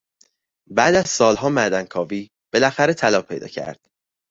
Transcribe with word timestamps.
بعد 0.71 0.95
از 0.95 1.09
سالها 1.09 1.49
معدنکاوی، 1.49 2.29
بالاخره 2.53 2.93
طلا 2.93 3.21
پیدا 3.21 3.47
کرد. 3.47 3.87